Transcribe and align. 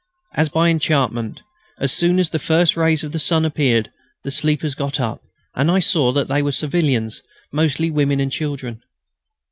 As 0.33 0.49
by 0.49 0.69
enchantment, 0.71 1.43
as 1.77 1.91
soon 1.91 2.17
as 2.17 2.31
the 2.31 2.39
first 2.39 2.75
rays 2.75 3.03
of 3.03 3.11
the 3.11 3.19
sun 3.19 3.45
appeared 3.45 3.91
the 4.23 4.31
sleepers 4.31 4.73
got 4.73 4.99
up, 4.99 5.21
and 5.53 5.69
I 5.69 5.77
saw 5.77 6.11
that 6.13 6.27
they 6.27 6.41
were 6.41 6.51
civilians, 6.51 7.21
mostly 7.53 7.91
women 7.91 8.19
and 8.19 8.31
children. 8.31 8.81